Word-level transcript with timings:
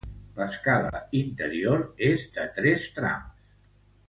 L'escala 0.37 1.01
interior 1.19 1.83
és 2.09 2.27
de 2.39 2.47
tres 2.59 2.89
trams. 2.97 3.49